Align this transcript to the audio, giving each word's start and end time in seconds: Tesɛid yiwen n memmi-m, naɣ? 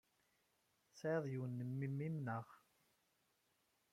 Tesɛid 0.89 1.25
yiwen 1.31 1.61
n 1.67 1.69
memmi-m, 1.79 2.15
naɣ? 2.25 2.47